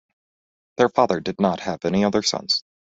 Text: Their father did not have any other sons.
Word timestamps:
Their 0.77 0.89
father 0.89 1.19
did 1.19 1.39
not 1.39 1.59
have 1.59 1.85
any 1.85 2.03
other 2.05 2.23
sons. 2.23 2.63